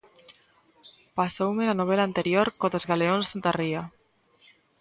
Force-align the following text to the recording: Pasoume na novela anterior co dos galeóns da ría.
Pasoume 1.17 1.63
na 1.65 1.77
novela 1.81 2.03
anterior 2.09 2.47
co 2.59 2.65
dos 2.73 2.87
galeóns 2.91 3.27
da 3.43 3.51
ría. 3.59 3.81